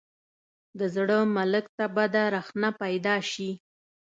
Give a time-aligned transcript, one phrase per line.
[0.79, 3.49] د زړه ملک ته بده رخنه پیدا شي.